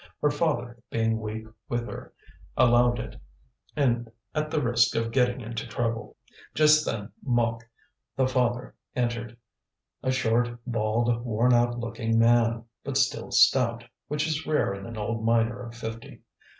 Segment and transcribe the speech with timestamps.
[0.19, 2.11] Her father, being weak with her,
[2.57, 6.15] allowed it, at the risk of getting into trouble.
[6.55, 7.61] Just then, Mouque,
[8.15, 9.37] the father, entered,
[10.01, 14.97] a short, bald, worn out looking man, but still stout, which is rare in an
[14.97, 16.21] old miner of fifty.